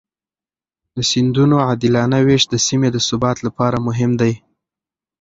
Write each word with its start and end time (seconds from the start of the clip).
د 0.95 0.97
سیندونو 1.11 1.55
عادلانه 1.67 2.17
وېش 2.27 2.43
د 2.49 2.55
سیمې 2.67 2.89
د 2.93 2.97
ثبات 3.07 3.37
لپاره 3.47 3.77
مهم 3.87 4.11
دی. 4.21 4.33